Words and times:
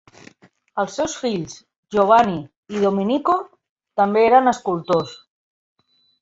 Els 0.83 0.93
seus 0.99 1.17
fills 1.25 1.57
Giovanni 1.95 2.39
i 2.77 2.81
Domenico 2.85 3.37
també 4.03 4.25
eren 4.31 4.53
escultors. 4.55 5.15